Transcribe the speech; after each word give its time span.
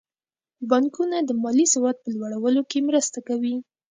بانکونه 0.69 1.17
د 1.23 1.29
مالي 1.43 1.65
سواد 1.73 1.97
په 2.03 2.09
لوړولو 2.15 2.61
کې 2.69 2.85
مرسته 2.89 3.19
کوي. 3.27 3.55